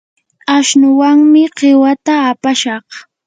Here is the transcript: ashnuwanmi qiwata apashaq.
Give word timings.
ashnuwanmi 0.55 1.43
qiwata 1.57 2.13
apashaq. 2.31 2.85